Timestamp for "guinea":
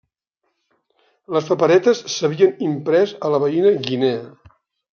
3.87-4.53